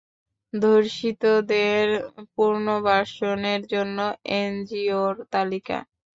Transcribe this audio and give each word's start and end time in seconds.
ধর্ষিতদের 0.53 1.87
পুনর্বাসনের 2.35 3.61
জন্য 3.73 3.97
এনজিওর 4.39 5.13
তালিকা। 5.33 5.77